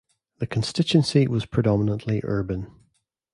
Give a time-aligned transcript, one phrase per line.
[0.39, 2.71] The constituency was predominantly urban.